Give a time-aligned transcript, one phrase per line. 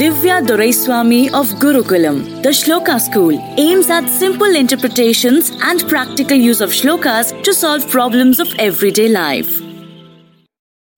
[0.00, 2.42] Divya Doraiswamy of Gurukulam.
[2.42, 8.40] The Shloka School aims at simple interpretations and practical use of shlokas to solve problems
[8.40, 9.60] of everyday life.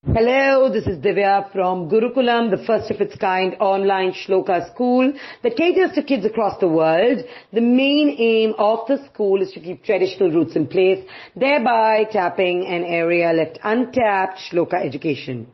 [0.07, 5.13] Hello, this is Divya from Gurukulam, the first of its kind online shloka school
[5.43, 7.25] that caters to kids across the world.
[7.53, 12.67] The main aim of the school is to keep traditional roots in place, thereby tapping
[12.67, 15.49] an area left untapped shloka education.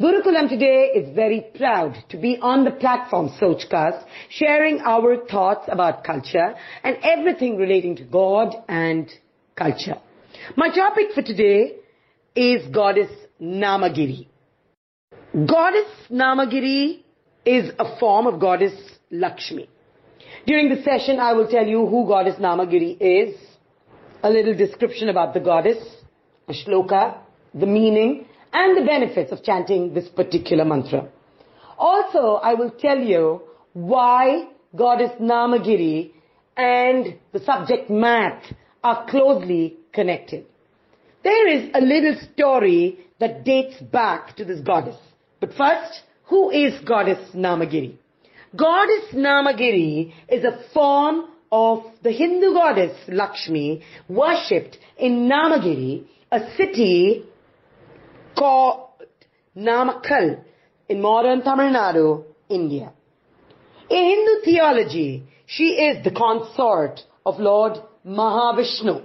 [0.00, 6.02] Gurukulam today is very proud to be on the platform Sochcast, sharing our thoughts about
[6.02, 9.08] culture and everything relating to God and
[9.56, 9.96] culture.
[10.56, 11.76] My topic for today
[12.34, 14.26] is goddess Namagiri.
[15.32, 17.02] Goddess Namagiri
[17.44, 18.74] is a form of goddess
[19.10, 19.68] Lakshmi.
[20.46, 23.36] During the session, I will tell you who goddess Namagiri is,
[24.22, 25.78] a little description about the goddess,
[26.48, 27.18] a shloka,
[27.54, 31.08] the meaning, and the benefits of chanting this particular mantra.
[31.76, 36.12] Also, I will tell you why goddess Namagiri
[36.56, 38.44] and the subject math
[38.84, 40.46] are closely connected.
[41.24, 44.96] There is a little story that dates back to this goddess.
[45.40, 47.96] But first, who is goddess Namagiri?
[48.54, 57.24] Goddess Namagiri is a form of the Hindu goddess Lakshmi worshipped in Namagiri, a city
[58.44, 59.06] called
[59.56, 60.28] Namakkal
[60.88, 62.92] in modern Tamil Nadu, India.
[63.88, 68.96] In Hindu theology, she is the consort of Lord Mahavishnu.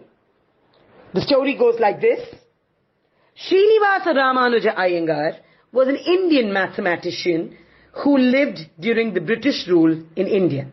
[1.13, 2.21] The story goes like this.
[3.45, 5.37] Srinivasa Ramanuja Iyengar
[5.71, 7.57] was an Indian mathematician
[8.03, 10.67] who lived during the British rule in India.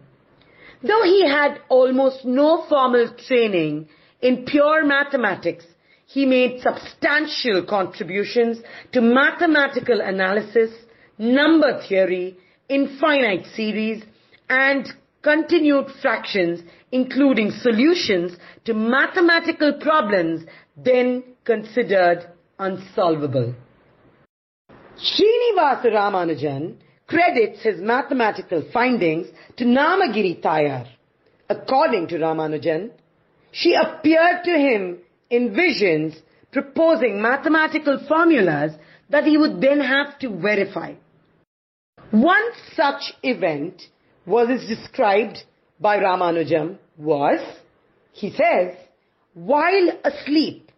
[0.83, 3.89] Though he had almost no formal training
[4.21, 5.65] in pure mathematics,
[6.07, 8.59] he made substantial contributions
[8.93, 10.71] to mathematical analysis,
[11.19, 12.37] number theory,
[12.69, 14.05] infinite series,
[14.49, 14.89] and
[15.23, 16.63] continued fractions,
[16.93, 20.45] including solutions to mathematical problems
[20.77, 22.31] then considered
[22.61, 23.55] unsolvable.
[24.97, 26.77] Srinivasa Ramanujan
[27.09, 30.87] credits his mathematical findings to Namagiri Tayar.
[31.49, 32.91] According to Ramanujan,
[33.51, 34.99] she appeared to him
[35.31, 36.15] in visions
[36.53, 38.73] proposing mathematical formulas
[39.11, 40.95] that he would then have to verify.
[42.11, 43.83] One such event
[44.25, 45.39] was as described
[45.81, 47.41] by Ramanujan was,
[48.13, 48.75] he says,
[49.35, 50.71] while asleep,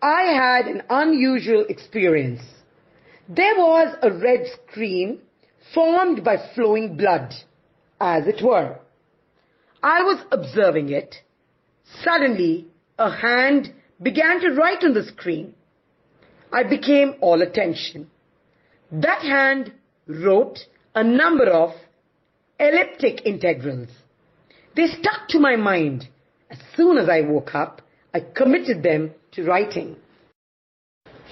[0.00, 2.42] I had an unusual experience.
[3.28, 5.18] There was a red screen
[5.74, 7.34] formed by flowing blood,
[8.00, 8.78] as it were.
[9.82, 11.16] I was observing it.
[12.02, 12.68] Suddenly,
[13.00, 15.54] a hand began to write on the screen.
[16.52, 18.10] I became all attention.
[18.92, 19.72] That hand
[20.06, 20.58] wrote
[20.94, 21.70] a number of
[22.58, 23.88] elliptic integrals.
[24.76, 26.08] They stuck to my mind.
[26.50, 27.80] As soon as I woke up,
[28.12, 29.96] I committed them to writing.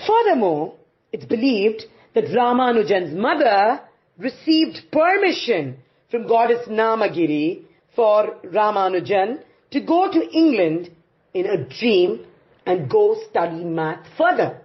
[0.06, 0.75] Furthermore,
[1.12, 3.81] it's believed that Ramanujan's mother
[4.17, 5.79] received permission
[6.11, 7.62] from goddess Namagiri
[7.95, 9.41] for Ramanujan
[9.73, 10.91] to go to England
[11.34, 12.25] in a dream
[12.66, 14.61] and go study math further.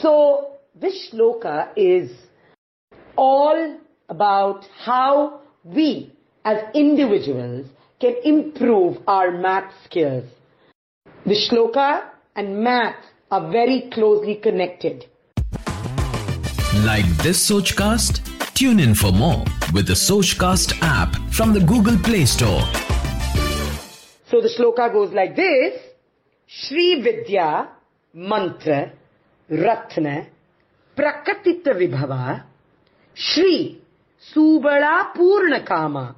[0.00, 2.10] So this shloka is
[3.16, 6.12] all about how we
[6.44, 7.66] as individuals
[8.00, 10.24] can improve our math skills.
[11.24, 12.96] The shloka and math
[13.30, 15.06] are very closely connected.
[16.84, 18.20] Like this Sochcast?
[18.54, 22.62] Tune in for more with the Sochcast app from the Google Play Store.
[24.34, 25.80] So the shloka goes like this.
[26.48, 27.68] Shri Vidya
[28.14, 28.90] Mantra
[29.48, 30.26] Ratna
[30.96, 32.42] Prakatita Vibhava
[33.14, 33.80] Shri
[34.34, 36.16] Subala Purna Kama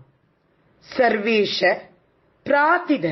[0.97, 1.61] Sarvesh
[2.47, 3.05] प्रातिद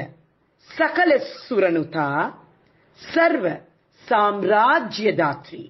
[0.78, 2.08] सकल सुरनुता
[3.00, 3.48] सर्व
[4.08, 5.62] साम्राज्य दात्री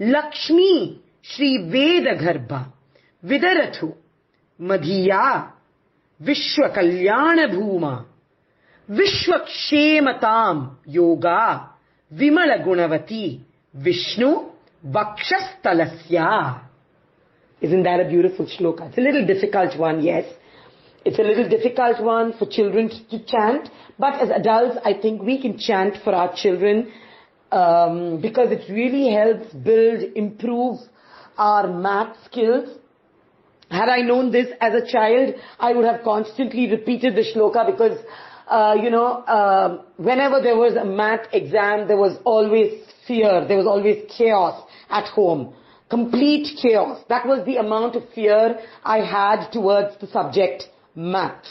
[0.00, 0.74] लक्ष्मी
[1.32, 2.52] श्री वेद गर्भ
[3.30, 3.90] विदरथु
[4.60, 5.24] मधिया
[6.20, 7.94] विश्व कल्याण भूमा
[8.90, 11.68] Vishvakshema tam yoga
[12.12, 13.40] vimala gunavati
[13.74, 14.50] Vishnu
[14.86, 16.60] Vakshastalya.
[17.60, 18.88] Isn't that a beautiful shloka?
[18.88, 20.24] It's a little difficult one, yes.
[21.04, 23.68] It's a little difficult one for children to chant,
[23.98, 26.92] but as adults, I think we can chant for our children
[27.52, 30.78] um, because it really helps build, improve
[31.36, 32.78] our math skills.
[33.70, 37.98] Had I known this as a child, I would have constantly repeated the shloka because
[38.48, 43.56] uh, you know, uh, whenever there was a math exam, there was always fear, there
[43.56, 45.54] was always chaos at home
[45.92, 47.04] complete chaos.
[47.10, 51.44] That was the amount of fear I had towards the subject math.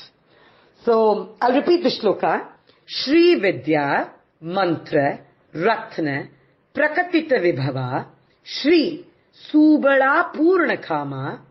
[0.84, 2.48] So, I'll repeat the shloka.
[2.88, 4.12] Shri Vidya
[4.42, 5.20] Mantra
[5.54, 6.28] Ratna
[6.76, 8.08] Prakatita Vibhava
[8.44, 9.06] Shri
[9.54, 11.42] Subala Purna Kama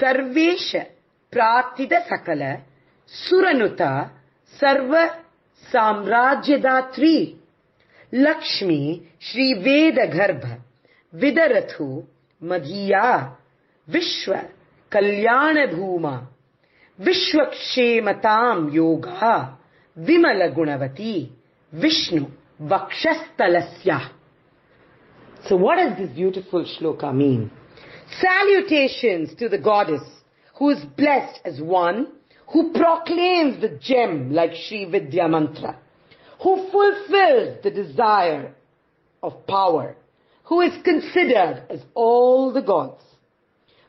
[0.00, 0.86] Sarvesha
[1.30, 2.62] Pratita Sakala
[3.06, 4.10] Suranuta
[4.60, 5.16] Sarva
[5.72, 7.36] Samrajyadatri
[8.12, 10.58] Lakshmi Shri Veda Garbha
[11.14, 12.04] Vidarathu
[12.42, 13.32] Madhiya
[13.90, 14.48] Vishwa
[14.90, 16.26] Kalyana Bhuma
[17.00, 19.56] Vishwakshematam Yoga
[19.98, 21.30] Vimala Gunavati
[21.72, 22.26] Vishnu
[22.62, 24.10] Vakshastalasya
[25.48, 27.50] So what does this beautiful shloka mean?
[28.20, 30.02] Salutations to the goddess
[30.58, 32.08] who is blessed as one
[32.52, 35.76] who proclaims the gem like Sri Vidya Mantra,
[36.42, 38.54] who fulfills the desire
[39.22, 39.96] of power,
[40.44, 43.02] who is considered as all the gods,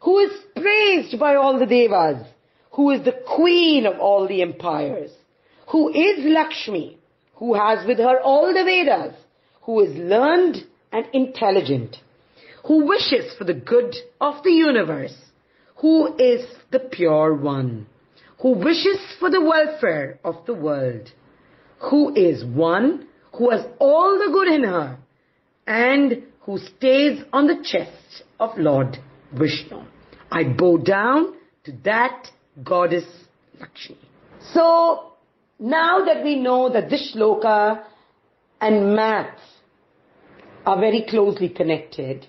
[0.01, 2.25] who is praised by all the devas,
[2.71, 5.11] who is the queen of all the empires,
[5.67, 6.97] who is Lakshmi,
[7.35, 9.15] who has with her all the Vedas,
[9.61, 10.57] who is learned
[10.91, 11.95] and intelligent,
[12.65, 15.15] who wishes for the good of the universe,
[15.77, 17.87] who is the pure one,
[18.39, 21.11] who wishes for the welfare of the world,
[21.89, 24.97] who is one who has all the good in her,
[25.67, 28.97] and who stays on the chest of Lord
[29.33, 29.83] Vishnu.
[30.31, 32.27] I bow down to that
[32.63, 33.05] goddess
[33.59, 33.97] Lakshmi.
[34.53, 35.13] So,
[35.59, 37.83] now that we know that this shloka
[38.61, 39.41] and maths
[40.65, 42.25] are very closely connected,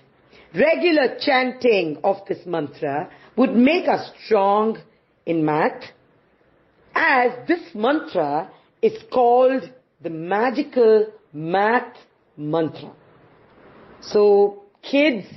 [0.53, 4.77] regular chanting of this mantra would make us strong
[5.25, 5.83] in math
[6.93, 8.51] as this mantra
[8.81, 9.69] is called
[10.01, 11.95] the magical math
[12.37, 12.91] mantra.
[14.01, 15.27] So kids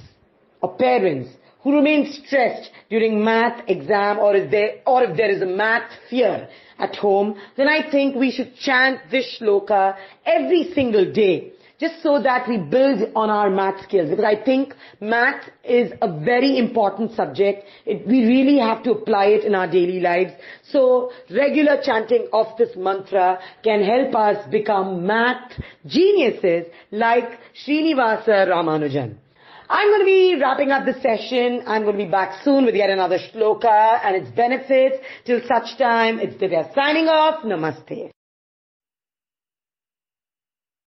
[0.63, 1.31] or parents
[1.63, 5.91] who remain stressed during math exam or if there, or if there is a math
[6.11, 6.49] fear
[6.79, 9.97] at home, then I think we should chant this shloka
[10.27, 11.53] every single day
[11.85, 16.09] just so that we build on our math skills because I think math is a
[16.21, 17.65] very important subject.
[17.85, 20.33] It, we really have to apply it in our daily lives.
[20.63, 25.53] So regular chanting of this mantra can help us become math
[25.87, 29.17] geniuses like Srinivasa Ramanujan.
[29.69, 31.65] I'm going to be wrapping up the session.
[31.67, 34.97] I'm going to be back soon with yet another shloka and its benefits.
[35.25, 37.43] Till such time, it's Divya signing off.
[37.45, 38.14] Namaste.